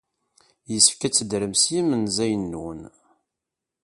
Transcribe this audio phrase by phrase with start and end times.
[0.71, 2.81] Yessefk ad teddrem s yimenzayen-nwen.